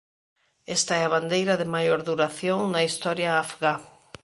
Esta 0.75 0.93
é 1.01 1.03
a 1.05 1.13
bandeira 1.15 1.53
de 1.61 1.67
maior 1.75 1.99
duración 2.09 2.59
na 2.73 2.81
historia 2.87 3.31
afgá. 3.43 3.75